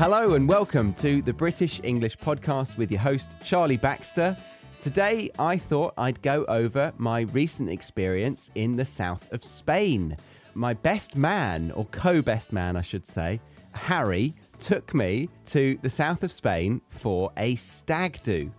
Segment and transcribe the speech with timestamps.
[0.00, 4.34] Hello and welcome to the British English podcast with your host, Charlie Baxter.
[4.80, 10.16] Today, I thought I'd go over my recent experience in the south of Spain.
[10.54, 15.90] My best man, or co best man, I should say, Harry, took me to the
[15.90, 18.50] south of Spain for a stag do.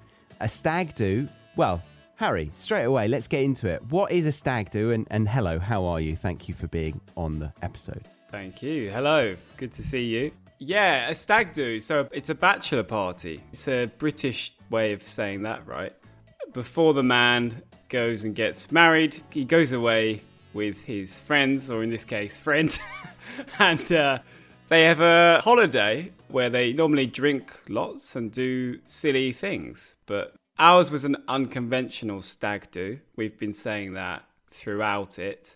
[0.42, 1.82] A stag do, well,
[2.18, 3.82] Harry, straight away, let's get into it.
[3.90, 4.92] What is a stag do?
[4.92, 6.16] And, and hello, how are you?
[6.16, 8.04] Thank you for being on the episode.
[8.30, 8.92] Thank you.
[8.92, 9.36] Hello.
[9.58, 10.32] Good to see you.
[10.64, 11.80] Yeah, a stag do.
[11.80, 13.42] So it's a bachelor party.
[13.52, 15.92] It's a British way of saying that, right?
[16.54, 20.22] Before the man goes and gets married, he goes away
[20.54, 22.78] with his friends, or in this case, friend,
[23.60, 24.20] and uh,
[24.68, 29.96] they have a holiday where they normally drink lots and do silly things.
[30.06, 33.00] But ours was an unconventional stag do.
[33.16, 35.56] We've been saying that throughout it,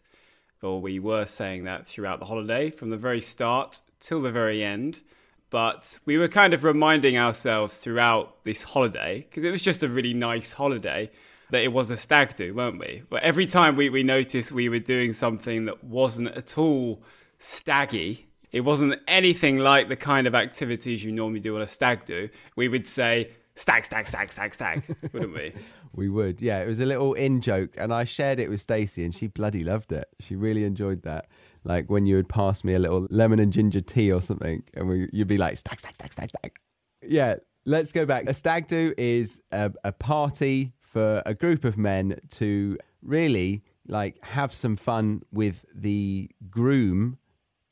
[0.63, 4.63] or we were saying that throughout the holiday from the very start till the very
[4.63, 5.01] end.
[5.49, 9.87] But we were kind of reminding ourselves throughout this holiday, because it was just a
[9.89, 11.11] really nice holiday,
[11.51, 13.03] that it was a stag do, weren't we?
[13.09, 17.03] But every time we, we noticed we were doing something that wasn't at all
[17.37, 22.05] staggy, it wasn't anything like the kind of activities you normally do on a stag
[22.05, 25.53] do, we would say, stag, stag, stag, stag, stag, wouldn't we?
[25.95, 26.59] We would, yeah.
[26.59, 29.63] It was a little in joke, and I shared it with Stacey, and she bloody
[29.63, 30.09] loved it.
[30.19, 31.29] She really enjoyed that.
[31.65, 34.87] Like when you would pass me a little lemon and ginger tea or something, and
[34.87, 36.57] we, you'd be like, stag, stag, stag, stag, stag.
[37.01, 37.35] Yeah,
[37.65, 38.27] let's go back.
[38.27, 44.23] A stag do is a, a party for a group of men to really like
[44.23, 47.17] have some fun with the groom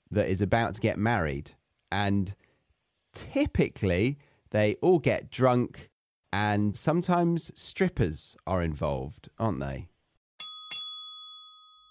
[0.10, 1.52] that is about to get married.
[1.92, 2.36] And
[3.14, 4.18] typically,
[4.50, 5.92] they all get drunk,
[6.32, 9.88] and sometimes strippers are involved, aren't they?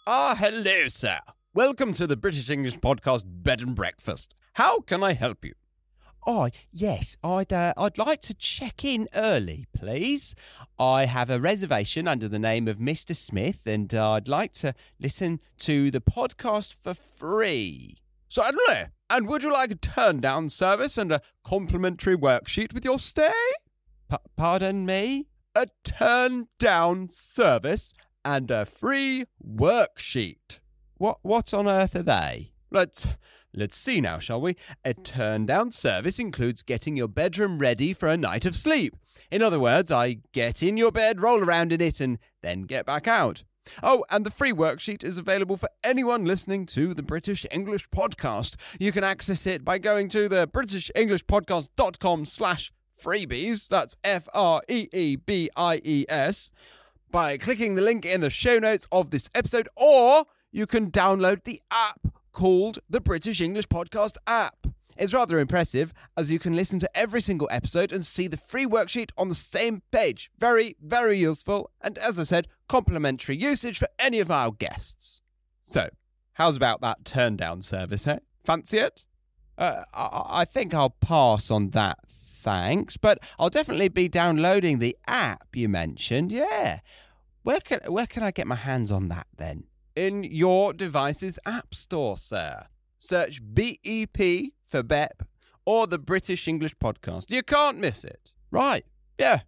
[0.08, 1.20] Ah, hello, sir.
[1.55, 4.34] Welcome to the British English Podcast Bed and Breakfast.
[4.55, 5.53] How can I help you?
[6.27, 10.35] Oh, yes, I'd, uh, I'd like to check in early, please.
[10.79, 13.14] I have a reservation under the name of Mr.
[13.14, 17.98] Smith, and uh, I'd like to listen to the podcast for free.
[18.30, 18.86] Certainly.
[19.11, 23.30] And would you like a turn down service and a complimentary worksheet with your stay?
[24.11, 25.29] P- pardon me?
[25.55, 27.92] A turn down service
[28.24, 30.61] and a free worksheet.
[30.97, 32.53] What, what on earth are they?
[32.70, 33.07] Let's
[33.55, 34.57] let's see now, shall we?
[34.85, 38.97] A turn down service includes getting your bedroom ready for a night of sleep.
[39.30, 42.86] In other words, I get in your bed, roll around in it, and then get
[42.86, 43.45] back out.
[43.83, 48.57] Oh, and the free worksheet is available for anyone listening to the British English Podcast.
[48.80, 53.69] You can access it by going to the britishenglishpodcast.com slash freebies.
[53.69, 54.91] That's F-R-E-E-B-I-E-S.
[57.11, 61.45] By clicking the link in the show notes of this episode, or you can download
[61.45, 64.67] the app called the British English Podcast app.
[64.98, 68.67] It's rather impressive as you can listen to every single episode and see the free
[68.67, 70.30] worksheet on the same page.
[70.39, 75.23] Very, very useful, and as I said, complimentary usage for any of our guests.
[75.62, 75.89] So,
[76.35, 78.18] how's about that turn down service, eh?
[78.45, 79.05] Fancy it?
[79.57, 84.96] Uh, I, I think I'll pass on that, thanks, but I'll definitely be downloading the
[85.07, 86.80] app you mentioned, yeah.
[87.42, 89.64] Where can, where can I get my hands on that then?
[89.95, 92.64] In your device's app store, sir.
[92.98, 95.23] Search BEP for BEP
[95.67, 97.30] or the British English Podcast.
[97.30, 98.33] You can't miss it.
[98.51, 98.86] Right,
[99.19, 99.41] yeah,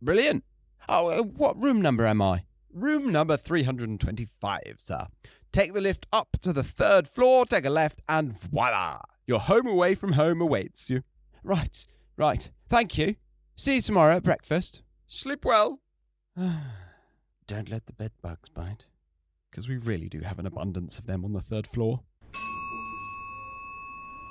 [0.00, 0.44] brilliant.
[0.88, 2.44] Oh, uh, what room number am I?
[2.72, 5.06] Room number 325, sir.
[5.52, 9.00] Take the lift up to the third floor, take a left, and voila!
[9.26, 11.02] Your home away from home awaits you.
[11.44, 11.86] Right,
[12.16, 12.50] right.
[12.68, 13.16] Thank you.
[13.56, 14.82] See you tomorrow at breakfast.
[15.06, 15.80] Sleep well.
[17.46, 18.86] Don't let the bed bugs bite.
[19.52, 22.00] Because we really do have an abundance of them on the third floor.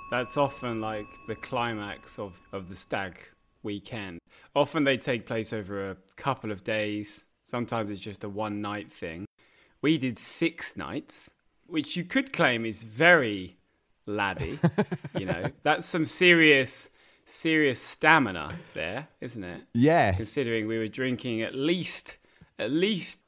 [0.10, 3.30] That's often like the climax of, of the stag
[3.62, 4.18] weekend.
[4.56, 7.26] Often they take place over a couple of days.
[7.46, 9.26] Sometimes it's just a one night thing.
[9.80, 11.30] We did six nights,
[11.68, 13.58] which you could claim is very
[14.08, 14.58] laddie.
[15.20, 16.90] you know, that's some serious,
[17.26, 19.62] serious stamina there, isn't it?
[19.76, 20.18] Yes.
[20.18, 22.18] Considering we were drinking at least,
[22.58, 23.20] at least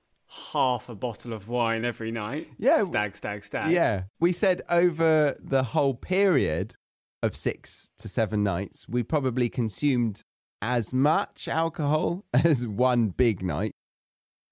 [0.52, 2.50] half a bottle of wine every night.
[2.58, 2.84] Yeah.
[2.86, 3.72] Stag, stag, stag.
[3.72, 4.04] Yeah.
[4.20, 6.76] We said over the whole period
[7.22, 10.24] of six to seven nights, we probably consumed
[10.62, 13.74] as much alcohol as one big night.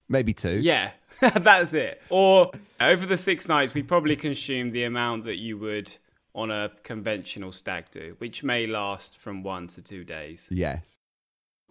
[0.08, 0.60] Maybe two.
[0.60, 0.90] Yeah,
[1.20, 2.02] that's it.
[2.10, 2.50] Or
[2.80, 5.94] over the six nights, we probably consumed the amount that you would
[6.34, 10.48] on a conventional stag do, which may last from one to two days.
[10.50, 10.98] Yes.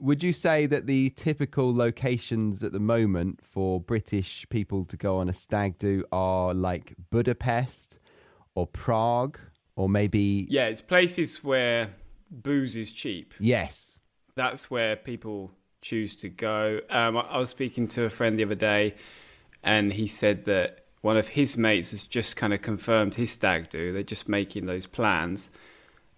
[0.02, 5.18] Would you say that the typical locations at the moment for British people to go
[5.18, 8.00] on a stag do are like Budapest
[8.56, 9.38] or Prague
[9.76, 11.92] or maybe Yeah, it's places where
[12.32, 13.36] booze is cheap.
[13.40, 14.00] Yes.
[14.36, 15.52] That's where people
[15.84, 16.80] choose to go.
[16.90, 18.96] Um, I, I was speaking to a friend the other day,
[19.62, 23.70] and he said that one of his mates has just kind of confirmed his stag
[23.70, 23.94] do.
[23.94, 25.52] They're just making those plans,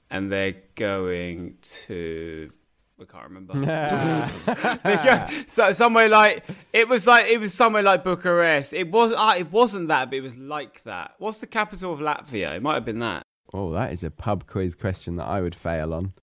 [0.09, 2.51] and they're going to.
[3.03, 3.53] I can't remember.
[4.83, 8.73] Go- so somewhere like it was like it was somewhere like Bucharest.
[8.73, 11.15] It was uh, it wasn't that, but it was like that.
[11.17, 12.55] What's the capital of Latvia?
[12.55, 13.23] It might have been that.
[13.53, 16.13] Oh, that is a pub quiz question that I would fail on.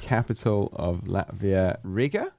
[0.00, 2.32] Capital of Latvia, Riga?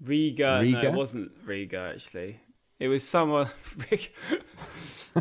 [0.00, 0.44] Riga.
[0.44, 0.86] No, Riga?
[0.88, 2.40] it wasn't Riga actually.
[2.80, 3.50] It was somewhere
[3.90, 4.08] Riga.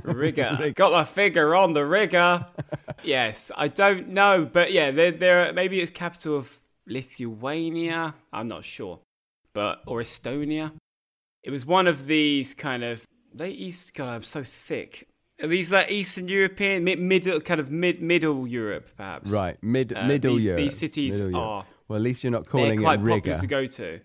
[0.03, 0.71] Riga.
[0.75, 2.47] Got my finger on the Riga.
[3.03, 5.53] yes, I don't know, but yeah, there, there.
[5.53, 8.15] Maybe it's capital of Lithuania.
[8.31, 8.99] I'm not sure,
[9.53, 10.71] but or Estonia.
[11.43, 13.05] It was one of these kind of.
[13.33, 13.93] They East.
[13.93, 15.07] God, I'm so thick.
[15.41, 19.29] Are these like Eastern European, mid, middle, kind of mid, middle Europe, perhaps?
[19.29, 20.61] Right, mid Uh, middle these, Europe.
[20.63, 21.47] These cities Middle Europe.
[21.47, 23.39] are Well, at least you're not they're calling quite it popular Riga.
[23.39, 23.99] to go to.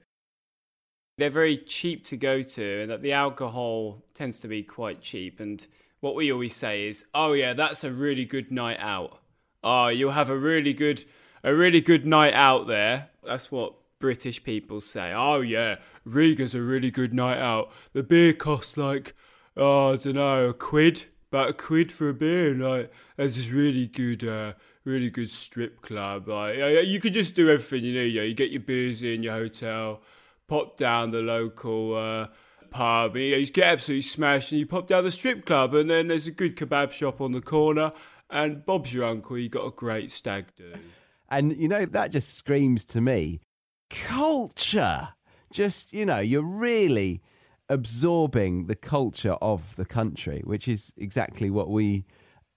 [1.18, 5.40] They're very cheap to go to, and that the alcohol tends to be quite cheap.
[5.40, 5.64] And
[6.00, 9.18] what we always say is, "Oh yeah, that's a really good night out.
[9.62, 11.04] Oh, you'll have a really good,
[11.44, 15.12] a really good night out there." That's what British people say.
[15.12, 17.70] Oh yeah, Riga's a really good night out.
[17.92, 19.14] The beer costs like,
[19.56, 22.54] oh, I don't know, a quid, about a quid for a beer.
[22.54, 24.54] Like, there's this really good, uh,
[24.84, 26.28] really good strip club.
[26.28, 26.56] Like,
[26.86, 28.00] you can just do everything you.
[28.00, 30.02] Yeah, you get your beers in your hotel,
[30.52, 32.26] pop down the local uh,
[32.68, 33.16] pub.
[33.16, 36.08] and, yeah, you get absolutely smashed, and you pop down the strip club, and then
[36.08, 37.90] there's a good kebab shop on the corner.
[38.28, 39.38] And Bob's your uncle.
[39.38, 40.74] You got a great stag do.
[41.30, 43.40] And you know that just screams to me
[43.88, 45.08] culture.
[45.50, 47.22] Just you know, you're really
[47.70, 52.04] absorbing the culture of the country, which is exactly what we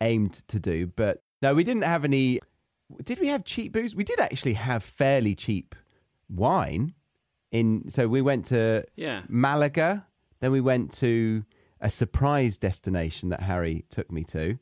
[0.01, 0.88] aimed to do.
[0.88, 2.42] But no, we didn't have any.
[3.01, 3.95] Did we have cheap booze?
[3.95, 5.74] We did actually have fairly cheap
[6.27, 6.95] wine.
[7.60, 9.22] In so we went to Yeah.
[9.30, 10.06] Malaga,
[10.42, 11.46] then we went to
[11.80, 14.57] a surprise destination that Harry took me to,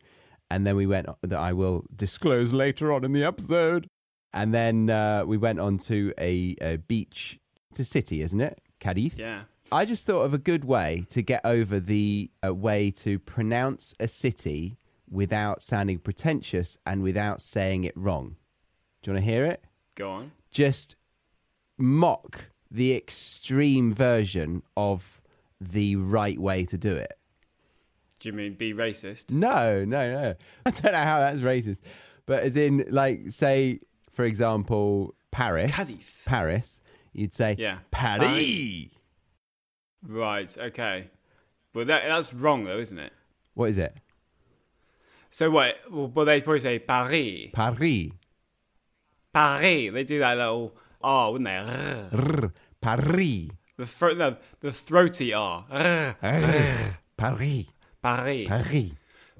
[0.51, 3.87] and then we went that I will disclose later on in the episode.
[4.35, 7.39] And then uh, we went on to a, a beach.
[7.71, 8.61] It's a city, isn't it?
[8.79, 9.17] Cadiz.
[9.17, 9.43] Yeah.
[9.71, 13.93] I just thought of a good way to get over the uh, way to pronounce
[13.99, 14.77] a city
[15.09, 18.35] without sounding pretentious and without saying it wrong.
[19.01, 19.63] Do you want to hear it?
[19.95, 20.31] Go on.
[20.51, 20.95] Just
[21.77, 25.21] mock the extreme version of
[25.61, 27.13] the right way to do it.
[28.19, 29.29] Do you mean be racist?
[29.29, 30.35] No, no, no.
[30.65, 31.79] I don't know how that's racist.
[32.25, 33.79] But as in, like, say,
[34.09, 35.71] for example, Paris.
[35.71, 36.21] Cadiz.
[36.25, 36.81] Paris.
[37.13, 37.79] You'd say, Yeah.
[37.91, 38.31] Paris.
[38.31, 38.87] Paris.
[40.07, 40.57] Right.
[40.57, 41.09] Okay.
[41.73, 43.13] Well, that that's wrong though, isn't it?
[43.53, 43.95] What is it?
[45.29, 45.77] So what?
[45.89, 47.49] Well, well they probably say Paris.
[47.53, 48.11] Paris.
[49.33, 49.93] Paris.
[49.93, 52.49] They do that little R, wouldn't they?
[52.83, 53.49] Paris.
[53.77, 55.65] The throat, the, the throaty R.
[55.71, 56.15] Rrr.
[56.21, 56.97] Rrr.
[57.17, 57.65] Paris.
[58.01, 58.47] Paris.
[58.47, 58.91] Paris.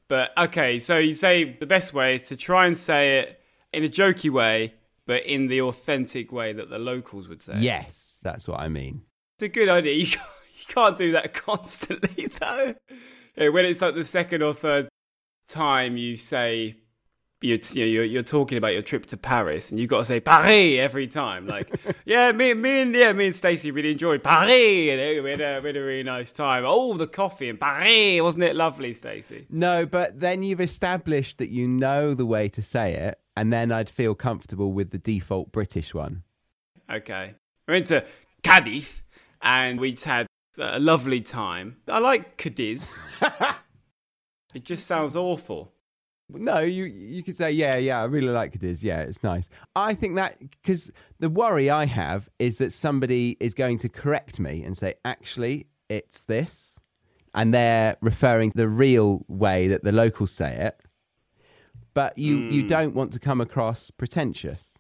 [0.07, 3.41] But okay, so you say the best way is to try and say it
[3.71, 4.73] in a jokey way,
[5.05, 7.55] but in the authentic way that the locals would say.
[7.57, 9.03] Yes, that's what I mean.
[9.37, 9.93] It's a good idea.
[10.05, 12.75] You can't, you can't do that constantly, though.
[13.35, 14.87] Yeah, when it's like the second or third
[15.47, 16.77] time you say
[17.43, 20.05] you're, you know, you're, you're talking about your trip to Paris, and you've got to
[20.05, 21.45] say Paris every time.
[21.45, 25.41] Like, yeah, me, me and yeah, me and Stacey really enjoyed Paris, and we had,
[25.41, 26.63] a, we had a really nice time.
[26.65, 29.45] Oh, the coffee in Paris, wasn't it lovely, Stacey?
[29.49, 33.73] No, but then you've established that you know the way to say it, and then
[33.73, 36.23] I'd feel comfortable with the default British one.
[36.89, 37.35] Okay,
[37.67, 38.05] we went to
[38.43, 39.01] Cadiz,
[39.41, 41.77] and we'd had a lovely time.
[41.89, 42.95] I like Cadiz.
[44.55, 45.72] it just sounds awful.
[46.33, 48.01] No, you you could say yeah, yeah.
[48.01, 48.83] I really like Cadiz.
[48.83, 49.49] Yeah, it's nice.
[49.75, 54.39] I think that because the worry I have is that somebody is going to correct
[54.39, 56.79] me and say, actually, it's this,
[57.35, 60.79] and they're referring the real way that the locals say it.
[61.93, 62.67] But you you Mm.
[62.67, 64.79] don't want to come across pretentious.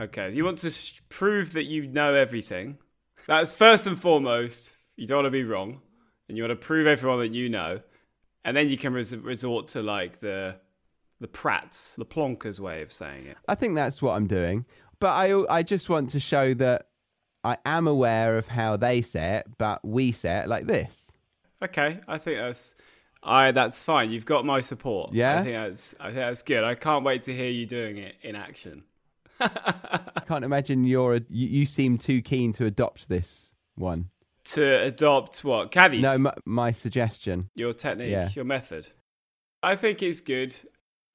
[0.00, 2.78] Okay, you want to sh- prove that you know everything.
[3.26, 4.72] That's first and foremost.
[4.96, 5.80] You don't want to be wrong,
[6.28, 7.80] and you want to prove everyone that you know,
[8.44, 10.56] and then you can res- resort to like the
[11.20, 13.36] the Pratt's, the Plonker's way of saying it.
[13.46, 14.64] I think that's what I'm doing.
[14.98, 16.88] But I I just want to show that
[17.44, 21.12] I am aware of how they say it, but we say it like this.
[21.62, 22.74] Okay, I think that's
[23.22, 24.10] I that's fine.
[24.10, 25.12] You've got my support.
[25.12, 25.40] Yeah?
[25.40, 26.64] I think that's I think that's good.
[26.64, 28.84] I can't wait to hear you doing it in action.
[29.40, 34.10] I can't imagine you're a, you, you seem too keen to adopt this one.
[34.44, 36.00] To adopt what Caddy?
[36.00, 37.48] No, my, my suggestion.
[37.54, 38.28] your technique, Yeah.
[38.34, 38.88] your method.
[39.62, 40.54] I think it's good.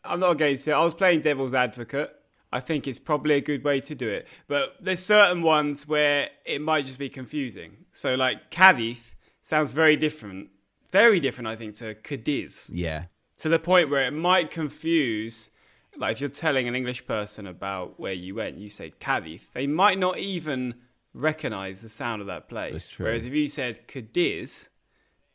[0.05, 0.71] I'm not against it.
[0.71, 2.15] I was playing devil's advocate.
[2.51, 4.27] I think it's probably a good way to do it.
[4.47, 7.85] But there's certain ones where it might just be confusing.
[7.91, 8.99] So, like, Cadiz
[9.41, 10.49] sounds very different.
[10.91, 12.69] Very different, I think, to Cadiz.
[12.71, 13.05] Yeah.
[13.39, 15.49] To the point where it might confuse,
[15.97, 19.67] like, if you're telling an English person about where you went, you say Cadiz, they
[19.67, 20.75] might not even
[21.13, 22.73] recognize the sound of that place.
[22.73, 23.05] That's true.
[23.07, 24.69] Whereas if you said Cadiz,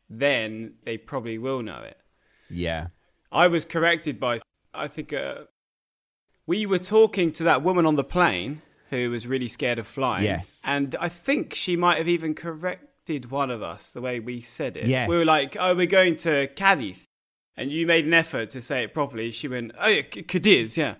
[0.08, 1.98] then they probably will know it.
[2.48, 2.88] Yeah.
[3.30, 4.38] I was corrected by,
[4.74, 5.44] I think, uh,
[6.46, 10.24] we were talking to that woman on the plane who was really scared of flying.
[10.24, 10.60] Yes.
[10.64, 14.76] And I think she might have even corrected one of us the way we said
[14.76, 14.86] it.
[14.86, 15.08] Yes.
[15.08, 16.96] We were like, oh, we're going to Cadiz.
[17.56, 19.30] And you made an effort to say it properly.
[19.30, 20.94] She went, oh, yeah, C- Cadiz, yeah.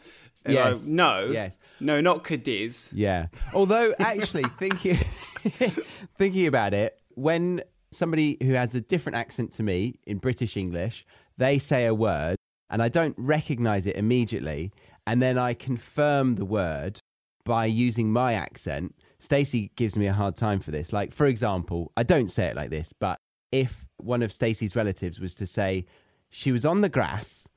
[0.44, 0.86] And I, Yes.
[0.86, 1.28] no.
[1.30, 1.58] Yes.
[1.80, 2.90] No, not Cadiz.
[2.92, 3.26] Yeah.
[3.52, 4.96] Although, actually, thinking
[6.18, 11.04] thinking about it, when somebody who has a different accent to me in British English,
[11.38, 12.36] they say a word
[12.70, 14.72] and I don't recognize it immediately,
[15.06, 17.00] and then I confirm the word
[17.44, 18.94] by using my accent.
[19.18, 20.92] Stacey gives me a hard time for this.
[20.92, 23.18] Like, for example, I don't say it like this, but
[23.52, 25.84] if one of Stacey's relatives was to say
[26.30, 27.48] she was on the grass,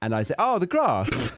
[0.00, 1.10] and I say, "Oh, the grass,"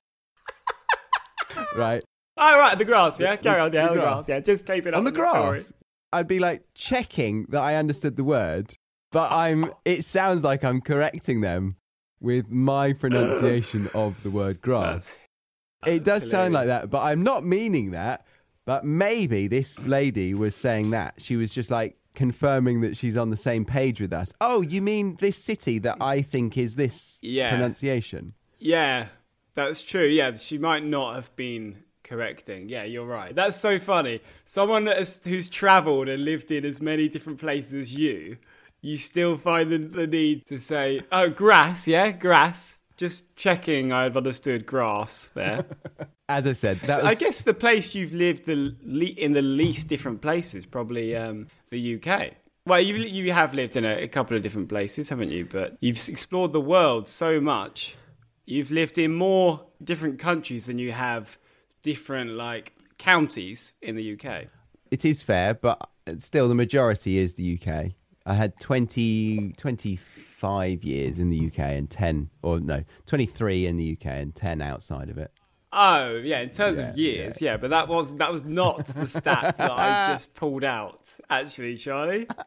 [1.77, 2.03] right?
[2.37, 3.37] Oh, right, the grass, yeah?
[3.37, 4.15] Carry on, yeah, The the grass.
[4.15, 4.41] grass, yeah.
[4.41, 5.73] Just keep it on the grass.
[6.13, 8.75] I'd be like checking that I understood the word,
[9.13, 9.73] but I'm.
[9.85, 11.77] It sounds like I'm correcting them
[12.21, 15.17] with my pronunciation of the word grass.
[15.83, 18.27] That's- It does sound like that, but I'm not meaning that.
[18.67, 23.29] But maybe this lady was saying that she was just like confirming that she's on
[23.29, 24.33] the same page with us.
[24.41, 27.51] Oh, you mean this city that I think is this Yeah.
[27.51, 28.33] pronunciation?
[28.59, 29.09] Yeah,
[29.55, 30.07] that's true.
[30.07, 32.71] Yeah, she might not have been correcting.
[32.71, 33.35] Yeah, you're right.
[33.35, 34.21] That's so funny.
[34.47, 38.39] Someone that has, who's travelled and lived in as many different places as you,
[38.85, 42.79] you still find the, the need to say, "Oh, grass." Yeah, grass.
[42.97, 43.93] Just checking.
[43.93, 45.65] I've understood grass there.
[46.29, 49.89] As I said, that I guess the place you've lived the le- in the least
[49.89, 52.33] different places probably um, the UK.
[52.67, 55.45] Well, you you have lived in a, a couple of different places, haven't you?
[55.45, 57.97] But you've explored the world so much.
[58.47, 61.39] You've lived in more different countries than you have
[61.83, 64.47] different like counties in the UK.
[64.91, 67.93] it is fair, but still the majority is the UK.
[68.27, 73.93] I had 20, 25 years in the UK and 10, or no, 23 in the
[74.01, 75.31] UK and 10 outside of it.
[75.77, 77.57] Oh yeah, in terms Yeah, of years, yeah.
[77.57, 81.09] but that was that was not the stat that I just pulled out.
[81.29, 82.29] Actually, Charlie,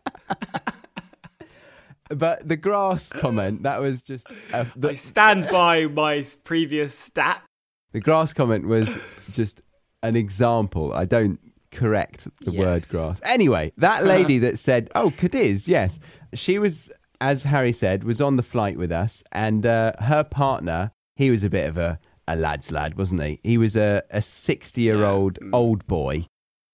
[2.09, 7.43] But the grass comment, that was just, uh, I stand by my previous stat.
[7.91, 8.97] the grass comment was
[9.31, 9.61] just
[10.01, 10.93] an example.
[10.93, 11.37] I don't
[11.71, 13.19] correct the word grass.
[13.23, 15.99] Anyway, that lady that said, oh, Cadiz, yes,
[16.33, 16.89] she was,
[17.21, 21.43] as Harry said, was on the flight with us and uh, her partner, he was
[21.43, 23.39] a bit of a, a lad's lad, wasn't he?
[23.43, 25.49] He was a, a 60 year old Yeah.
[25.53, 26.25] old boy.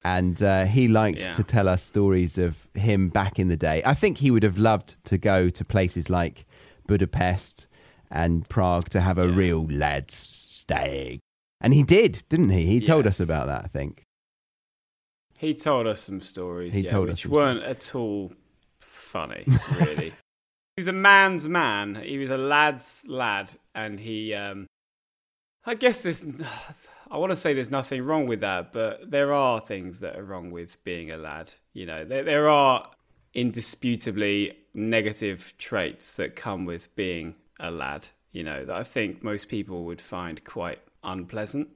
[0.06, 1.32] And uh, he liked Yeah.
[1.34, 3.82] to tell us stories of him back in the day.
[3.86, 6.46] I think he would have loved to go to places like
[6.88, 7.68] Budapest
[8.12, 9.36] and Prague to have a Yeah.
[9.36, 11.20] real lad's stag.
[11.62, 12.66] And he did, didn't he?
[12.66, 14.04] He told us about that, I think.
[15.44, 16.74] He told us some stories.
[16.74, 18.32] He yeah, told us weren't at all
[18.80, 19.44] funny,
[19.78, 20.14] really.
[20.76, 21.96] he was a man's man.
[21.96, 24.34] He was a lad's lad, and he.
[24.34, 24.68] Um,
[25.66, 26.24] I guess there's.
[27.12, 30.24] I want to say there's nothing wrong with that, but there are things that are
[30.24, 31.52] wrong with being a lad.
[31.74, 32.90] You know, there there are
[33.34, 38.08] indisputably negative traits that come with being a lad.
[38.32, 41.68] You know, that I think most people would find quite unpleasant.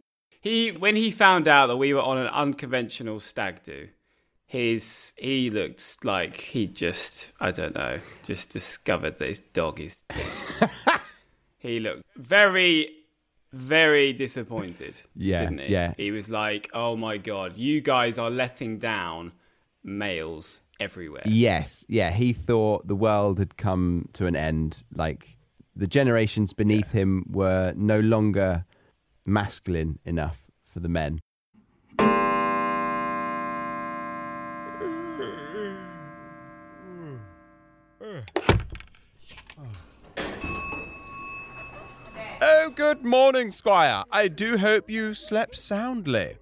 [0.47, 3.89] He when he found out that we were on an unconventional stag do,
[4.45, 10.03] his he looked like he just I don't know, just discovered that his dog is
[10.07, 10.69] dead.
[11.57, 12.89] he looked very
[13.51, 15.01] very disappointed.
[15.17, 15.73] Yeah, didn't he?
[15.73, 15.93] yeah.
[15.97, 19.33] He was like, "Oh my god, you guys are letting down
[19.83, 22.11] males everywhere." Yes, yeah.
[22.11, 24.83] He thought the world had come to an end.
[24.95, 25.37] Like
[25.75, 28.63] the generations beneath him were no longer
[29.27, 31.19] masculine enough for the men.
[42.39, 44.03] Oh, good morning, Squire.
[44.11, 46.37] I do hope you slept soundly.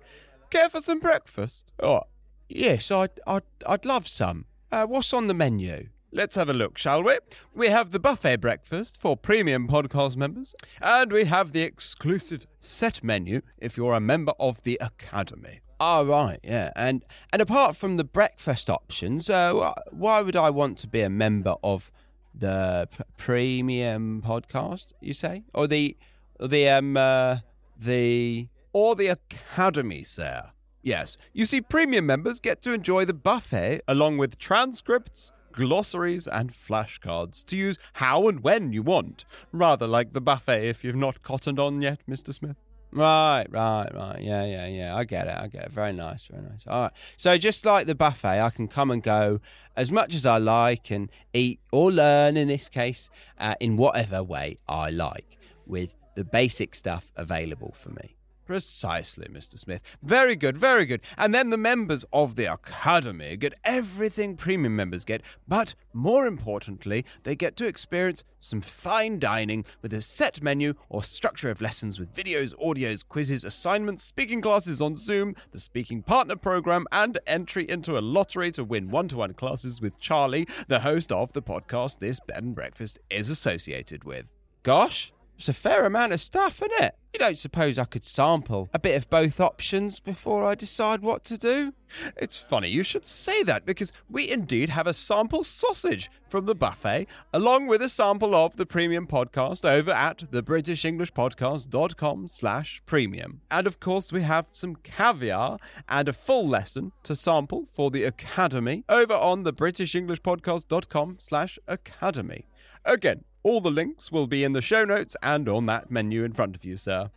[0.51, 1.71] Care for some breakfast?
[1.81, 2.01] Oh,
[2.47, 4.45] yes, I'd, I'd, I'd love some.
[4.71, 5.87] Uh, what's on the menu?
[6.15, 7.17] Let's have a look, shall we?
[7.53, 13.03] We have the buffet breakfast for premium podcast members, and we have the exclusive set
[13.03, 15.59] menu if you're a member of the Academy.
[15.77, 16.71] Oh, right, yeah.
[16.73, 17.03] And
[17.33, 21.55] and apart from the breakfast options, uh, why would I want to be a member
[21.61, 21.91] of
[22.33, 25.43] the p- premium podcast, you say?
[25.53, 25.97] Or the
[26.39, 27.39] the um uh,
[27.77, 30.51] the or the academy, sir.
[30.81, 36.51] Yes, you see, premium members get to enjoy the buffet along with transcripts, glossaries, and
[36.51, 39.25] flashcards to use how and when you want.
[39.51, 42.33] Rather like the buffet if you've not cottoned on yet, Mr.
[42.33, 42.57] Smith.
[42.91, 44.21] Right, right, right.
[44.21, 44.95] Yeah, yeah, yeah.
[44.95, 45.35] I get it.
[45.35, 45.71] I get it.
[45.71, 46.65] Very nice, very nice.
[46.65, 46.91] All right.
[47.17, 49.41] So just like the buffet, I can come and go
[49.75, 54.23] as much as I like and eat or learn in this case uh, in whatever
[54.23, 58.14] way I like with the basic stuff available for me.
[58.45, 59.57] Precisely, Mr.
[59.57, 59.81] Smith.
[60.03, 61.01] Very good, very good.
[61.17, 67.05] And then the members of the Academy get everything premium members get, but more importantly,
[67.23, 71.97] they get to experience some fine dining with a set menu or structure of lessons
[71.97, 77.67] with videos, audios, quizzes, assignments, speaking classes on Zoom, the speaking partner program, and entry
[77.67, 81.41] into a lottery to win one to one classes with Charlie, the host of the
[81.41, 84.31] podcast this bed and breakfast is associated with.
[84.61, 86.95] Gosh, it's a fair amount of stuff, isn't it?
[87.13, 91.23] You don't suppose I could sample a bit of both options before I decide what
[91.25, 91.73] to do?
[92.17, 96.55] It's funny you should say that because we indeed have a sample sausage from the
[96.55, 103.39] buffet along with a sample of the premium podcast over at thebritishenglishpodcast.com slash premium.
[103.49, 108.03] And of course we have some caviar and a full lesson to sample for the
[108.03, 112.47] academy over on thebritishenglishpodcast.com slash academy.
[112.83, 116.33] Again, all the links will be in the show notes and on that menu in
[116.33, 117.11] front of you, sir.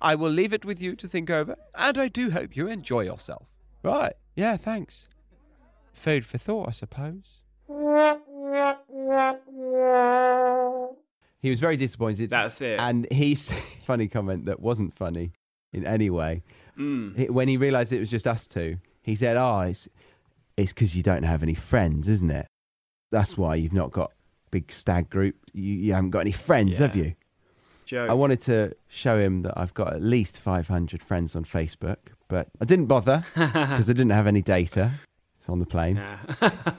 [0.00, 3.02] I will leave it with you to think over, and I do hope you enjoy
[3.02, 3.50] yourself.
[3.82, 4.14] Right.
[4.34, 5.06] Yeah, thanks.
[5.92, 7.42] Food for thought, I suppose.
[11.42, 12.30] He was very disappointed.
[12.30, 12.80] That's it.
[12.80, 15.32] And he said funny comment that wasn't funny
[15.74, 16.42] in any way.
[16.78, 17.28] Mm.
[17.28, 19.88] When he realised it was just us two, he said, "Oh, it's
[20.56, 22.46] it's because you don't have any friends, isn't it?
[23.12, 24.12] That's why you've not got
[24.50, 25.36] big stag group.
[25.52, 27.14] You, you haven't got any friends, have you?"
[27.86, 28.10] Joke.
[28.10, 32.48] I wanted to show him that I've got at least 500 friends on Facebook, but
[32.60, 34.94] I didn't bother because I didn't have any data.
[35.38, 35.96] It's on the plane.
[35.96, 36.50] Yeah.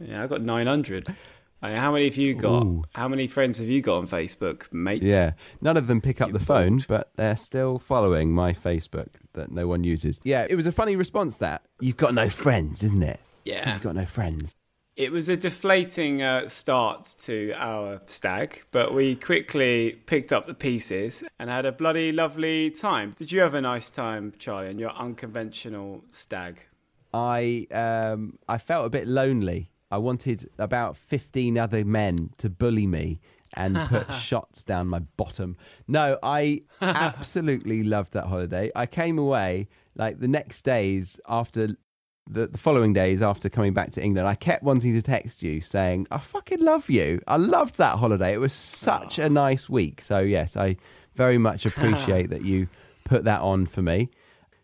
[0.00, 1.14] yeah, I got 900.
[1.62, 2.64] Uh, how many have you got?
[2.64, 2.82] Ooh.
[2.94, 5.04] How many friends have you got on Facebook, mate?
[5.04, 9.10] Yeah, none of them pick up You the phone, but they're still following my Facebook
[9.34, 10.18] that no one uses.
[10.24, 13.20] Yeah, it was a funny response that you've got no friends, isn't it?
[13.44, 13.72] Yeah.
[13.72, 14.52] you've got no friends.
[14.94, 20.52] It was a deflating uh, start to our stag, but we quickly picked up the
[20.52, 23.14] pieces and had a bloody lovely time.
[23.16, 26.60] Did you have a nice time, Charlie, on your unconventional stag?
[27.14, 29.70] I um I felt a bit lonely.
[29.90, 33.20] I wanted about fifteen other men to bully me
[33.54, 35.56] and put shots down my bottom.
[35.88, 38.70] No, I absolutely loved that holiday.
[38.74, 41.76] I came away like the next days after
[42.28, 45.60] the, the following days after coming back to England, I kept wanting to text you
[45.60, 47.20] saying, I fucking love you.
[47.26, 48.32] I loved that holiday.
[48.32, 50.00] It was such a nice week.
[50.00, 50.76] So, yes, I
[51.14, 52.68] very much appreciate that you
[53.04, 54.10] put that on for me.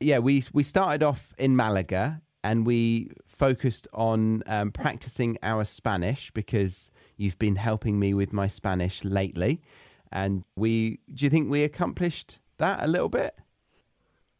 [0.00, 6.30] Yeah, we, we started off in Malaga and we focused on um, practicing our Spanish
[6.30, 9.60] because you've been helping me with my Spanish lately.
[10.10, 13.34] And we, do you think we accomplished that a little bit?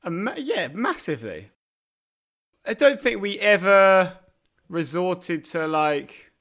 [0.09, 1.51] Ma- yeah, massively.
[2.69, 4.19] I don't think we ever
[4.69, 6.33] resorted to like,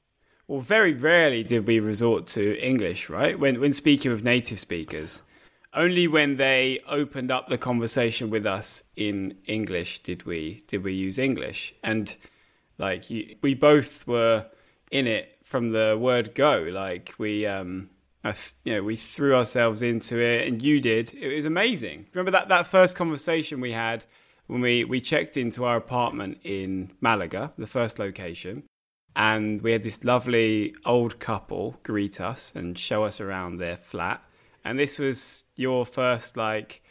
[0.46, 3.38] or very rarely did we resort to English, right?
[3.38, 5.22] When when speaking with native speakers,
[5.72, 10.92] only when they opened up the conversation with us in English did we did we
[10.92, 12.14] use English, and
[12.76, 14.44] like you, we both were
[14.90, 16.68] in it from the word go.
[16.70, 17.88] Like we um.
[18.24, 21.14] I th- you know, we threw ourselves into it, and you did.
[21.14, 22.08] It was amazing.
[22.12, 24.04] Remember that, that first conversation we had
[24.48, 28.64] when we, we checked into our apartment in Malaga, the first location,
[29.14, 34.22] and we had this lovely old couple greet us and show us around their flat.
[34.64, 36.82] And this was your first like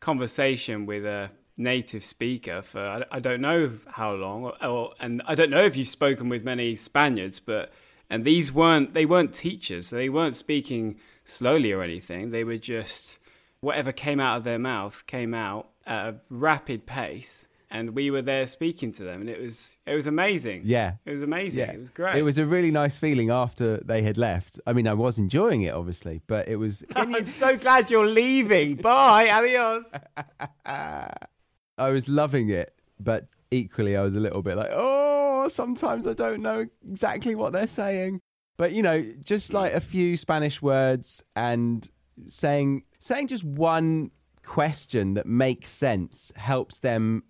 [0.00, 5.50] conversation with a native speaker for I, don't know how long, or, and I don't
[5.50, 7.72] know if you've spoken with many Spaniards, but
[8.10, 12.30] and these weren't they weren't teachers, so they weren't speaking slowly or anything.
[12.30, 13.18] They were just
[13.64, 18.22] whatever came out of their mouth came out at a rapid pace and we were
[18.22, 20.94] there speaking to them and it was it was amazing Yeah.
[21.04, 24.16] it was amazing it was great It was a really nice feeling after they had
[24.16, 24.60] left.
[24.66, 26.84] I mean, I was enjoying it, obviously, but it was.
[26.96, 29.90] i'm so glad you're leaving bye adios
[30.66, 36.12] I was loving it, but equally, I was a little bit like, oh, sometimes I
[36.12, 38.20] don't know exactly what they're saying.
[38.56, 41.88] But you know, just like a few Spanish words and
[42.28, 44.10] saying saying just one
[44.42, 47.22] question that makes sense helps them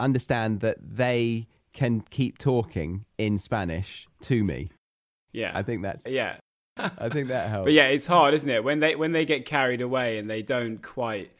[0.00, 4.70] understand that they can keep talking in Spanish to me.
[5.32, 6.36] yeah I think that's yeah
[6.76, 7.66] I think that helps.
[7.66, 8.62] But yeah, it's hard, isn't it?
[8.62, 11.30] When they when they get carried away and they don't quite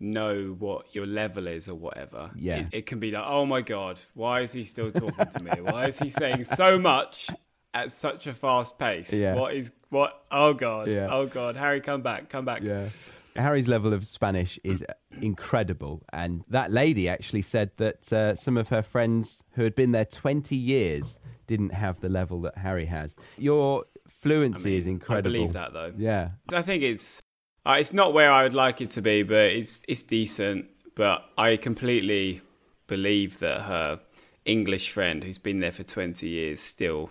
[0.00, 2.30] know what your level is or whatever.
[2.36, 2.58] Yeah.
[2.58, 5.50] It, it can be like, oh my god, why is he still talking to me?
[5.60, 7.28] Why is he saying so much
[7.74, 9.12] at such a fast pace?
[9.12, 9.34] Yeah.
[9.34, 10.22] What is what?
[10.30, 10.88] Oh god.
[10.88, 11.08] Yeah.
[11.10, 12.62] Oh god, Harry, come back, come back.
[12.62, 12.88] Yeah.
[13.36, 14.84] Harry's level of Spanish is
[15.20, 16.02] incredible.
[16.12, 20.04] And that lady actually said that uh, some of her friends who had been there
[20.04, 23.14] 20 years didn't have the level that Harry has.
[23.36, 25.28] Your fluency I mean, is incredible.
[25.28, 25.92] I believe that though.
[25.96, 26.30] Yeah.
[26.52, 27.22] I think it's
[27.66, 30.66] uh, it's not where I would like it to be, but it's it's decent.
[30.94, 32.40] But I completely
[32.86, 34.00] believe that her
[34.44, 37.10] English friend, who's been there for twenty years, still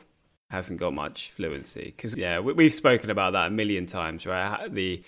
[0.49, 1.93] hasn't got much fluency.
[1.95, 4.73] Because yeah, we, we've spoken about that a million times, right?
[4.73, 5.03] The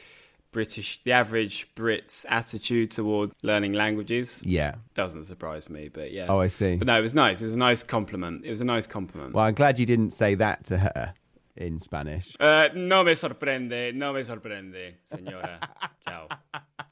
[0.51, 4.75] British, the average Brit's attitude toward learning languages Yeah.
[4.95, 5.89] doesn't surprise me.
[5.89, 6.75] But yeah, Oh, I see.
[6.75, 7.39] but no, it was nice.
[7.41, 8.43] It was a nice compliment.
[8.45, 9.33] It was a nice compliment.
[9.33, 11.13] Well, I'm glad you didn't say that to her
[11.55, 12.35] in Spanish.
[12.39, 15.59] Uh, no me sorprende, no me sorprende, señora.
[16.07, 16.27] Ciao.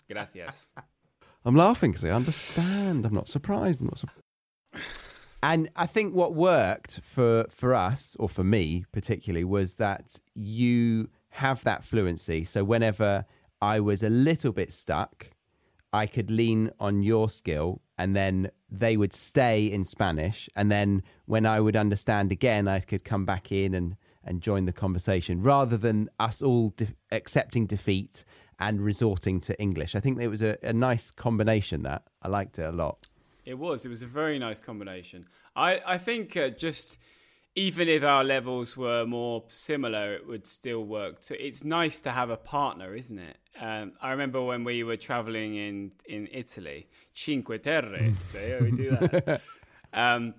[0.09, 0.69] Gracias.
[1.43, 3.05] I'm laughing because I understand.
[3.05, 3.81] I'm not surprised.
[3.81, 4.23] I'm not surprised.
[5.43, 11.09] And I think what worked for for us, or for me particularly, was that you
[11.29, 12.43] have that fluency.
[12.43, 13.25] So whenever
[13.61, 15.29] I was a little bit stuck,
[15.93, 20.49] I could lean on your skill, and then they would stay in Spanish.
[20.55, 24.65] And then when I would understand again, I could come back in and and join
[24.65, 28.25] the conversation, rather than us all de- accepting defeat
[28.59, 29.95] and resorting to English.
[29.95, 31.83] I think it was a, a nice combination.
[31.83, 33.07] That I liked it a lot.
[33.47, 33.85] It was.
[33.85, 35.25] It was a very nice combination.
[35.55, 36.97] I, I think uh, just
[37.55, 41.21] even if our levels were more similar, it would still work.
[41.21, 41.37] Too.
[41.39, 43.37] It's nice to have a partner, isn't it?
[43.59, 48.13] Um, I remember when we were traveling in, in Italy, Cinque Terre.
[48.33, 49.41] so we do that.
[49.93, 50.33] um,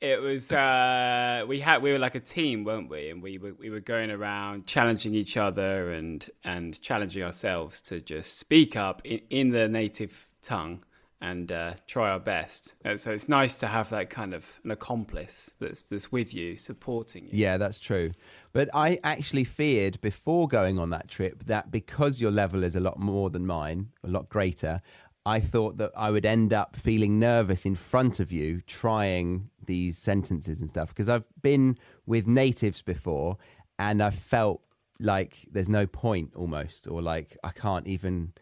[0.00, 3.10] it was uh, we had we were like a team, weren't we?
[3.10, 8.00] And we were we were going around challenging each other and and challenging ourselves to
[8.00, 10.84] just speak up in, in the native tongue
[11.20, 12.74] and uh, try our best.
[12.84, 16.56] And so it's nice to have that kind of an accomplice that's that's with you,
[16.56, 17.30] supporting you.
[17.32, 18.12] Yeah, that's true.
[18.52, 22.80] But I actually feared before going on that trip that because your level is a
[22.80, 24.82] lot more than mine, a lot greater,
[25.26, 29.96] I thought that I would end up feeling nervous in front of you trying these
[29.96, 33.38] sentences and stuff because I've been with natives before
[33.78, 34.60] and I've felt
[35.00, 38.34] like there's no point almost or like I can't even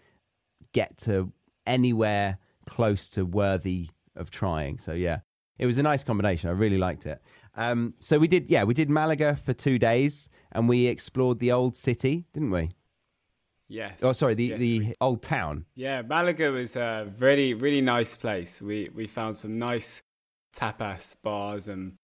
[0.72, 1.32] get to
[1.66, 4.79] anywhere close to worthy of trying.
[4.79, 5.20] So yeah,
[5.59, 6.48] it was a nice combination.
[6.51, 7.20] I really liked it.
[7.55, 11.53] Um, so we did, yeah, we did Malaga for two days, and we explored the
[11.53, 12.70] old city, didn't we?
[13.68, 14.01] Yes.
[14.03, 15.64] Oh, sorry, the Yes, the we- old town.
[15.75, 18.61] yeah, Malaga was a really really nice place.
[18.61, 20.03] We we found some nice
[20.55, 21.94] tapas bars and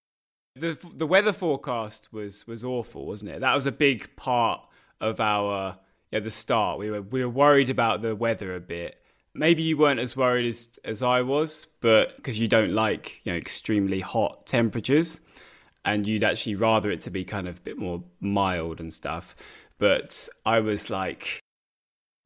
[0.54, 3.40] the the weather forecast was was awful, wasn't it?
[3.40, 4.66] That was a big part
[5.00, 5.78] of our
[6.10, 6.78] yeah the start.
[6.78, 9.02] We were we were worried about the weather a bit.
[9.38, 13.32] Maybe you weren't as worried as as I was, but because you don't like you
[13.32, 15.20] know extremely hot temperatures,
[15.84, 19.36] and you'd actually rather it to be kind of a bit more mild and stuff.
[19.78, 21.40] But I was like,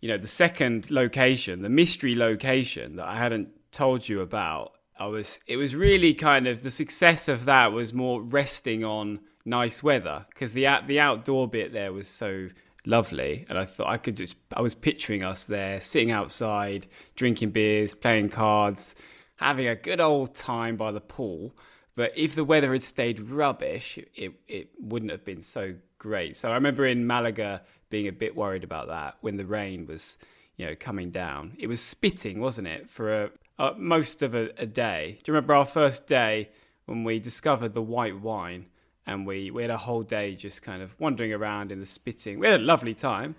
[0.01, 5.07] you know, the second location, the mystery location that I hadn't told you about, I
[5.07, 9.83] was it was really kind of the success of that was more resting on nice
[9.83, 12.49] weather because the the outdoor bit there was so
[12.85, 17.51] lovely and I thought I could just I was picturing us there sitting outside drinking
[17.51, 18.95] beers playing cards
[19.37, 21.57] having a good old time by the pool.
[21.95, 26.37] But if the weather had stayed rubbish it it wouldn't have been so great.
[26.37, 30.19] So I remember in Malaga being a bit worried about that when the rain was
[30.57, 31.57] you know coming down.
[31.59, 35.19] It was spitting wasn't it for a, most of a, a day?
[35.23, 36.51] Do you remember our first day
[36.87, 38.67] when we discovered the white wine
[39.07, 42.39] and we, we had a whole day just kind of wandering around in the spitting.
[42.39, 43.37] We had a lovely time,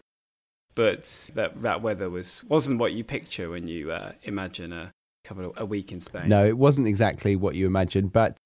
[0.76, 4.92] but that that weather was wasn't what you picture when you uh, imagine a
[5.24, 6.28] couple of, a week in Spain.
[6.30, 8.38] No, it wasn't exactly what you imagined, but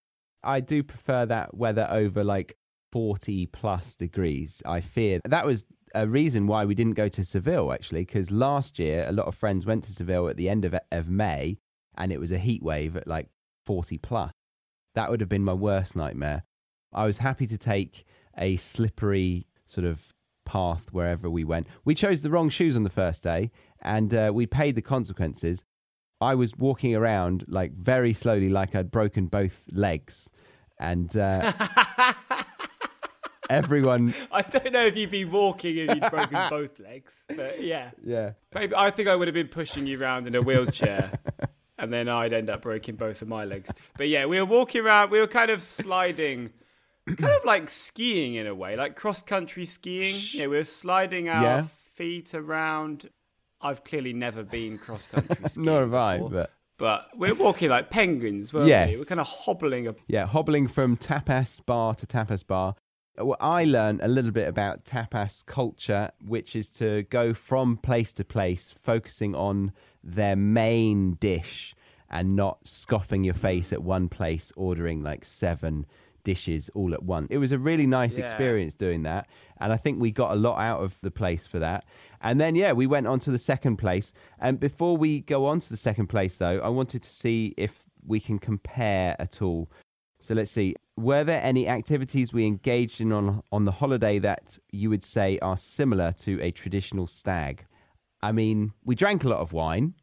[0.43, 2.55] I do prefer that weather over like
[2.91, 4.61] 40 plus degrees.
[4.65, 8.77] I fear that was a reason why we didn't go to Seville actually, because last
[8.77, 11.57] year a lot of friends went to Seville at the end of, of May
[11.97, 13.29] and it was a heat wave at like
[13.65, 14.31] 40 plus.
[14.95, 16.43] That would have been my worst nightmare.
[16.93, 18.05] I was happy to take
[18.37, 20.13] a slippery sort of
[20.45, 21.67] path wherever we went.
[21.83, 25.63] We chose the wrong shoes on the first day and uh, we paid the consequences.
[26.19, 30.29] I was walking around like very slowly, like I'd broken both legs.
[30.79, 31.53] And uh,
[33.49, 37.91] everyone, I don't know if you'd be walking if you'd broken both legs, but yeah,
[38.03, 41.11] yeah, maybe I think I would have been pushing you around in a wheelchair.
[41.79, 43.71] And then I'd end up breaking both of my legs.
[43.97, 45.11] But yeah, we were walking around.
[45.11, 46.51] We were kind of sliding
[47.15, 50.15] kind of like skiing in a way, like cross country skiing.
[50.33, 51.65] Yeah, we were sliding our Yeah.
[51.93, 53.09] feet around.
[53.61, 55.65] I've clearly never been cross country skiing.
[55.65, 58.97] Nor have I, but but we're walking like penguins, weren't we?
[58.97, 59.87] We're kind of hobbling.
[59.87, 62.75] A- yeah, hobbling from tapas bar to tapas bar.
[63.19, 68.13] Well, I learned a little bit about tapas culture, which is to go from place
[68.13, 69.71] to place, focusing on
[70.03, 71.73] their main dish
[72.11, 75.87] and not scoffing your face at one place, ordering like seven
[76.31, 77.27] dishes all at once.
[77.29, 78.25] It was a really nice Yeah.
[78.25, 79.23] experience doing that.
[79.61, 81.81] And I think we got a lot out of the place for that.
[82.21, 84.07] And then, yeah, we went on to the second place.
[84.45, 87.73] And before we go on to the second place, though, I wanted to see if
[88.05, 89.69] we can compare at all.
[90.19, 90.75] So let's see.
[90.97, 94.45] Were there any activities we engaged in on on the holiday that
[94.81, 97.65] you would say are similar to a traditional stag?
[98.21, 99.93] I mean, we drank a lot of wine.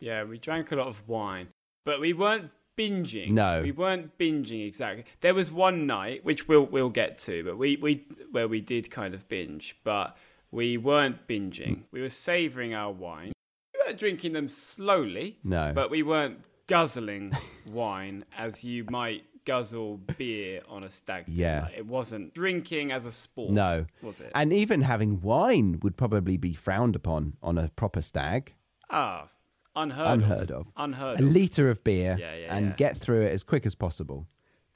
[0.00, 1.48] yeah, we drank a lot of wine,
[1.88, 3.30] but we weren't binging.
[3.30, 3.62] No.
[3.62, 5.04] we weren't binging exactly.
[5.20, 8.90] There was one night which we'll we'll get to, but we we where we did
[8.90, 10.16] kind of binge, but
[10.50, 11.82] we weren't binging.
[11.90, 13.32] We were savouring our wine.
[13.74, 15.38] We weren't drinking them slowly.
[15.42, 15.72] No.
[15.74, 17.32] But we weren't guzzling
[17.66, 21.24] wine as you might guzzle beer on a stag.
[21.28, 21.64] Yeah.
[21.64, 23.50] Like, it wasn't drinking as a sport.
[23.50, 23.86] No.
[24.00, 24.32] Was it?
[24.34, 28.54] And even having wine would probably be frowned upon on a proper stag.
[28.90, 29.28] ah,
[29.76, 30.66] unheard, Unheard of.
[30.66, 30.72] of.
[30.76, 31.34] Unheard A of.
[31.34, 32.74] litre of beer Yeah, yeah, and yeah.
[32.76, 34.26] get through it as quick as possible.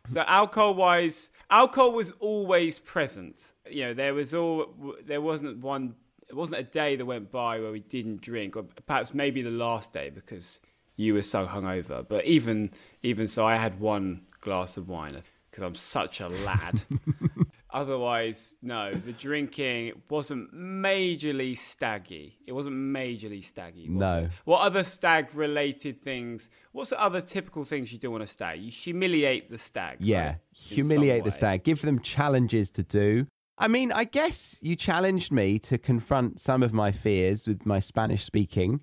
[0.07, 3.53] So alcohol wise, alcohol was always present.
[3.71, 5.95] You know, there was all there wasn't one
[6.29, 9.51] it wasn't a day that went by where we didn't drink, or perhaps maybe the
[9.51, 10.61] last day because
[10.97, 12.07] you were so hungover.
[12.09, 12.71] But even
[13.03, 16.85] even so, I had one glass of wine because I'm such a lad.
[17.71, 22.39] Otherwise, no, the drinking wasn't majorly staggy.
[22.47, 23.89] It wasn't majorly staggy.
[23.91, 24.19] Was No.
[24.25, 24.31] It?
[24.45, 26.49] What other stag related things?
[26.73, 28.61] What's the other typical things you do on a stag?
[28.61, 29.99] You humiliate the stag.
[30.01, 30.37] Yeah, right?
[30.55, 31.63] Humiliate the stag.
[31.63, 33.27] Give them challenges to do.
[33.59, 37.81] I mean, I guess you challenged me to confront some of my fears with my
[37.81, 38.81] Spanish speaking.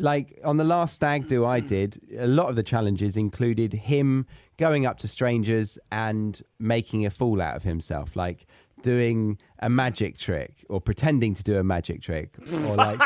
[0.00, 4.26] Like on the last stag do I did, a lot of the challenges included him
[4.56, 8.46] going up to strangers and making a fool out of himself, like
[8.82, 12.34] doing a magic trick or pretending to do a magic trick
[12.64, 12.98] or like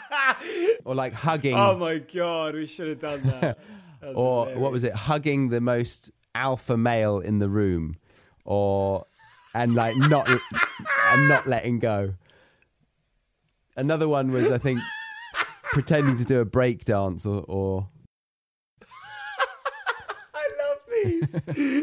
[0.84, 3.58] or like hugging Oh my god, we should have done that.
[4.16, 4.58] Or hilarious.
[4.60, 7.96] what was it hugging the most alpha male in the room
[8.44, 9.06] or
[9.54, 12.14] and like not and not letting go
[13.76, 14.80] another one was i think
[15.72, 17.88] pretending to do a break dance or, or
[20.34, 21.32] I love these.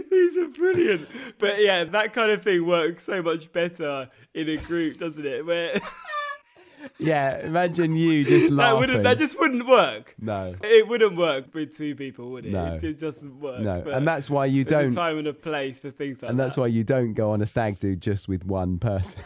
[0.09, 1.07] these are brilliant.
[1.37, 5.45] But yeah, that kind of thing works so much better in a group, doesn't it?
[5.45, 5.79] Where
[6.97, 10.15] yeah imagine you just that laughing wouldn't that just wouldn't work.
[10.19, 12.53] no It wouldn't work with two people, would it?
[12.53, 12.75] No.
[12.75, 13.59] It just doesn't work.
[13.59, 16.31] no But and that's why you don't a time and a place for things like
[16.31, 16.61] and that's that.
[16.61, 19.23] why you don't go on a stag do just with one person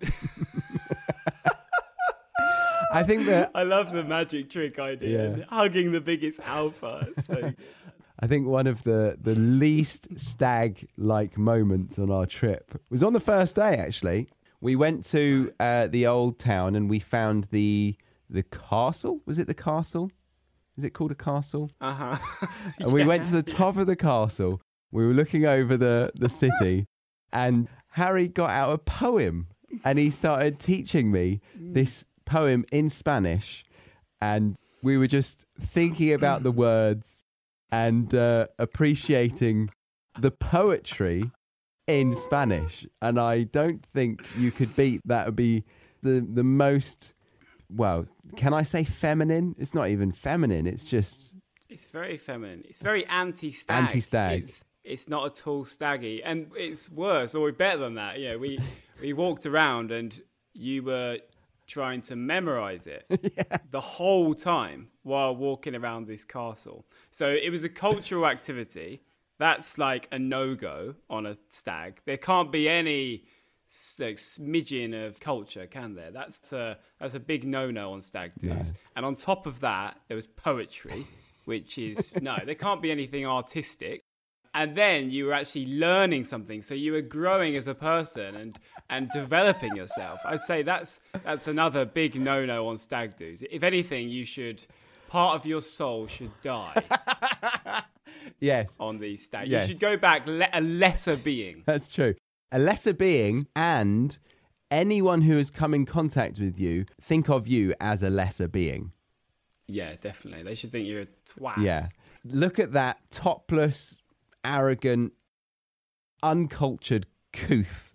[2.90, 5.36] i think that I love the magic trick idea.
[5.38, 5.44] Yeah.
[5.48, 7.08] Hugging the biggest alpha.
[7.22, 7.52] So
[8.20, 13.12] I think one of the, the least stag like moments on our trip was on
[13.14, 14.28] the first day, actually.
[14.60, 17.96] We went to uh, the old town and we found the
[18.28, 19.22] the castle.
[19.26, 20.10] Was it the castle?
[20.76, 21.70] Is it called a castle?
[21.80, 22.46] uh huh.
[22.78, 24.60] And we went to the top of the castle.
[24.92, 26.86] We were looking over the, the city,
[27.32, 29.46] and Harry got out a poem
[29.84, 33.64] and he started teaching me this poem in Spanish.
[34.20, 37.24] And we were just thinking about the words
[37.70, 39.70] and uh, appreciating
[40.18, 41.30] the poetry
[41.86, 42.86] in Spanish.
[43.02, 45.26] And I don't think you could beat that.
[45.26, 45.64] Would be
[46.02, 47.14] the the most.
[47.68, 49.54] Well, can I say feminine?
[49.58, 50.66] It's not even feminine.
[50.66, 51.34] It's just
[51.68, 52.62] It's very feminine.
[52.68, 53.84] It's very anti-stag.
[53.84, 54.42] Anti-stag.
[54.42, 58.18] It's, it's not at all staggy, and it's worse or better than that.
[58.18, 58.58] Yeah, we
[59.00, 60.20] we walked around and
[60.52, 61.18] you were
[61.70, 63.06] trying to memorize it
[63.70, 66.84] the whole time while walking around this castle.
[67.12, 69.02] So it was a cultural activity.
[69.38, 72.00] That's like a no-go on a stag.
[72.04, 73.24] There can't be any
[74.00, 76.10] like smidgen of culture, can there?
[76.10, 78.74] That's a, that's a big no-no on stag do's.
[78.96, 81.06] And on top of that, there was poetry,
[81.44, 84.02] which is no, there can't be anything artistic.
[84.52, 88.58] And then you were actually learning something, so you were growing as a person and
[88.88, 90.20] and developing yourself.
[90.24, 93.44] I'd say that's that's another big no-no on stag do's.
[93.50, 94.66] If anything, you should
[95.10, 96.82] part of your soul should die
[98.40, 98.74] yes.
[98.80, 99.48] on these stag.
[99.48, 99.68] Yes.
[99.68, 101.62] You should go back le- a lesser being.
[101.66, 102.14] That's true.
[102.52, 104.16] A lesser being and
[104.70, 108.92] anyone who has come in contact with you think of you as a lesser being.
[109.66, 110.42] Yeah, definitely.
[110.44, 111.06] They should think you're a
[111.38, 111.58] twat.
[111.58, 111.88] Yeah.
[112.24, 113.99] Look at that topless,
[114.44, 115.12] arrogant,
[116.22, 117.94] uncultured couth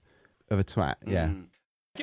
[0.50, 0.96] of a twat.
[1.06, 1.28] Yeah.
[1.28, 1.46] Mm.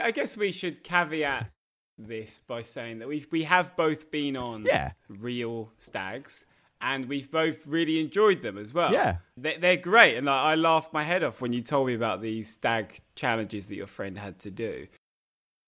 [0.00, 1.50] I guess we should caveat
[1.98, 4.92] this by saying that we we have both been on Yeah.
[5.08, 6.46] real stags
[6.80, 8.92] and we've both really enjoyed them as well.
[8.92, 9.18] Yeah.
[9.36, 10.16] They, they're great.
[10.16, 13.66] And I, I laughed my head off when you told me about these stag challenges
[13.66, 14.88] that your friend had to do.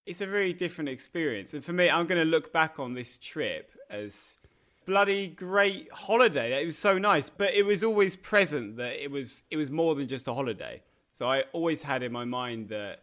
[0.06, 1.54] It's a very different experience.
[1.54, 4.34] And for me, I'm going to look back on this trip as
[4.86, 6.62] bloody great holiday.
[6.62, 9.94] It was so nice, but it was always present that it was it was more
[9.94, 10.82] than just a holiday.
[11.12, 13.00] So I always had in my mind that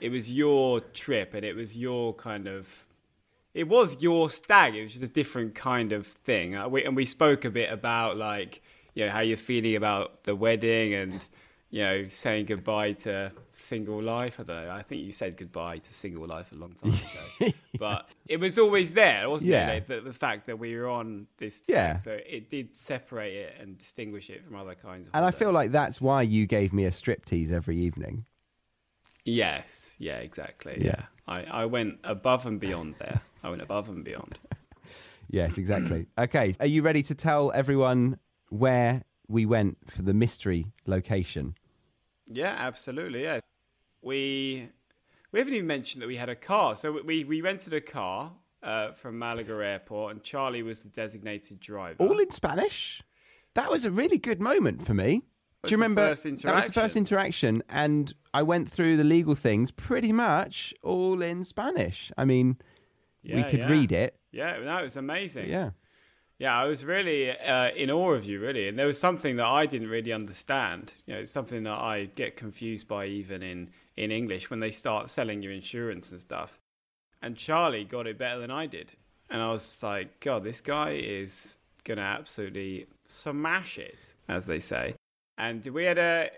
[0.00, 2.84] it was your trip and it was your kind of
[3.54, 4.74] it was your stag.
[4.74, 6.54] It was just a different kind of thing.
[6.54, 8.62] Uh, and we spoke a bit about like
[8.94, 11.24] you know how you're feeling about the wedding and
[11.72, 14.38] you know saying goodbye to single life.
[14.38, 14.70] I don't know.
[14.70, 18.58] I think you said goodbye to single life a long time ago, but it was
[18.58, 19.70] always there, wasn't Yeah.
[19.70, 19.88] it?
[19.88, 21.96] The, the fact that we were on this, Yeah.
[21.96, 25.14] So it did separate it and distinguish it from other kinds of.
[25.14, 28.26] And I feel like that's why you gave me a striptease every evening.
[29.24, 30.76] Yes, yeah, exactly.
[30.78, 30.86] Yeah.
[30.86, 33.20] Yeah, I, I went above and beyond there.
[33.42, 34.38] I went above and beyond.
[35.30, 36.08] Yes, exactly.
[36.18, 38.18] okay, are you ready to tell everyone
[38.50, 41.54] where we went for the mystery location?
[42.32, 43.22] Yeah, absolutely.
[43.22, 43.40] Yeah,
[44.00, 44.68] we
[45.32, 46.76] we haven't even mentioned that we had a car.
[46.76, 51.60] So we we rented a car uh, from Malaga Airport, and Charlie was the designated
[51.60, 52.02] driver.
[52.02, 53.02] All in Spanish?
[53.54, 55.22] That was a really good moment for me.
[55.64, 56.02] Do you remember?
[56.14, 61.22] That was the first interaction, and I went through the legal things pretty much all
[61.22, 62.10] in Spanish.
[62.18, 62.56] I mean,
[63.22, 63.68] we could yeah.
[63.68, 64.16] read it.
[64.32, 65.48] Yeah, that was amazing.
[65.48, 65.70] Yeah.
[66.38, 68.66] Yeah, I was really uh, in awe of you, really.
[68.68, 70.92] And there was something that I didn't really understand.
[71.06, 74.70] You know, it's something that I get confused by even in, in English when they
[74.70, 76.58] start selling you insurance and stuff.
[77.20, 78.94] And Charlie got it better than I did.
[79.30, 84.58] And I was like, God, this guy is going to absolutely smash it, as they
[84.58, 84.94] say.
[85.38, 86.28] And we had a,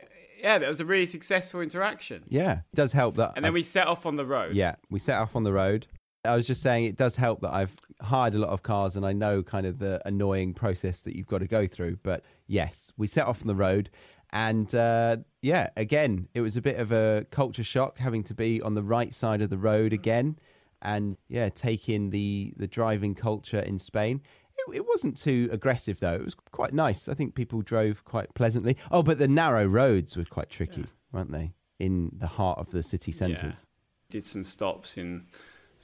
[0.40, 2.24] yeah, that was a really successful interaction.
[2.28, 2.52] Yeah.
[2.72, 3.32] It does help that.
[3.36, 4.54] And then I- we set off on the road.
[4.54, 5.86] Yeah, we set off on the road.
[6.26, 9.06] I was just saying it does help that I've hired a lot of cars and
[9.06, 11.98] I know kind of the annoying process that you've got to go through.
[12.02, 13.90] But yes, we set off on the road.
[14.30, 18.60] And uh, yeah, again, it was a bit of a culture shock having to be
[18.60, 20.38] on the right side of the road again.
[20.82, 24.22] And yeah, take in the, the driving culture in Spain.
[24.56, 26.14] It, it wasn't too aggressive though.
[26.14, 27.08] It was quite nice.
[27.08, 28.76] I think people drove quite pleasantly.
[28.90, 31.54] Oh, but the narrow roads were quite tricky, weren't they?
[31.78, 33.64] In the heart of the city centres.
[34.10, 35.26] did some stops in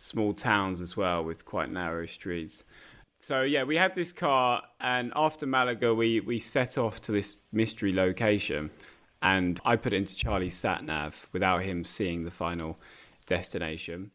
[0.00, 2.64] small towns as well with quite narrow streets.
[3.18, 7.36] So yeah, we had this car, and after Malaga, we we set off to this
[7.52, 8.70] mystery location,
[9.20, 12.78] and I put it into Charlie's sat nav without him seeing the final
[13.26, 14.10] destination.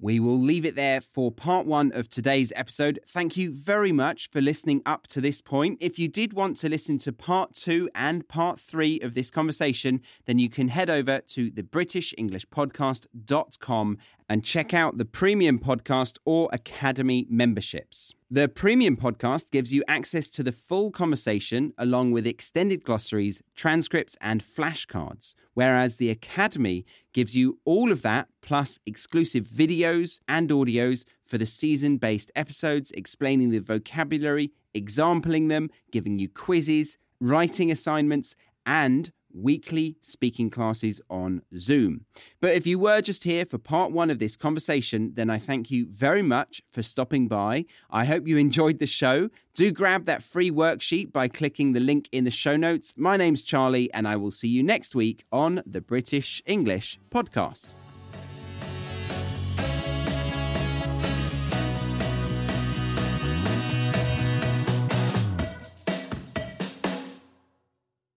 [0.00, 3.00] We will leave it there for part one of today's episode.
[3.04, 5.78] Thank you very much for listening up to this point.
[5.80, 10.00] If you did want to listen to part two and part three of this conversation,
[10.26, 16.48] then you can head over to the BritishEnglishPodcast.com and check out the premium podcast or
[16.52, 18.12] academy memberships.
[18.30, 24.16] The premium podcast gives you access to the full conversation along with extended glossaries, transcripts,
[24.20, 31.04] and flashcards, whereas the academy gives you all of that plus exclusive videos and audios
[31.22, 38.34] for the season based episodes, explaining the vocabulary, exampling them, giving you quizzes, writing assignments,
[38.66, 42.04] and weekly speaking classes on Zoom.
[42.40, 45.70] But if you were just here for part one of this conversation, then I thank
[45.70, 47.64] you very much for stopping by.
[47.90, 49.30] I hope you enjoyed the show.
[49.54, 52.94] Do grab that free worksheet by clicking the link in the show notes.
[52.96, 57.74] My name's Charlie, and I will see you next week on the British English Podcast.